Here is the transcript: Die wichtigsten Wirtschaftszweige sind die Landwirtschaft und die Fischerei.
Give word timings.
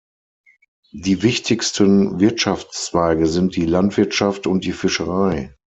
Die 0.95 1.21
wichtigsten 1.21 2.19
Wirtschaftszweige 2.19 3.27
sind 3.27 3.55
die 3.55 3.67
Landwirtschaft 3.67 4.47
und 4.47 4.63
die 4.65 4.71
Fischerei. 4.71 5.55